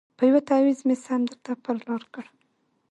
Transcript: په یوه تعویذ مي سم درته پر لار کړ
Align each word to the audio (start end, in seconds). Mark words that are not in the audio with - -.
په 0.17 0.23
یوه 0.29 0.41
تعویذ 0.49 0.79
مي 0.87 0.95
سم 1.05 1.21
درته 1.29 1.51
پر 1.63 1.75
لار 1.87 2.03
کړ 2.13 2.25